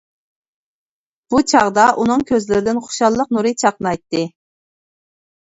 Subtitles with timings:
[1.33, 4.27] بۇ چاغدا ئۇنىڭ كۆزلىرىدىن خۇشاللىق نۇرى چاقنايتتى.